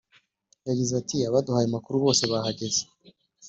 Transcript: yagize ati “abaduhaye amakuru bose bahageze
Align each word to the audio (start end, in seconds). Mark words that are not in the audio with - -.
yagize 0.67 0.93
ati 1.01 1.17
“abaduhaye 1.29 1.65
amakuru 1.67 1.95
bose 2.05 2.23
bahageze 2.31 2.81